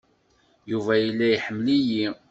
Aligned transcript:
Yuba 0.71 0.93
yella 1.03 1.25
iḥemmel-iyi. 1.35 2.07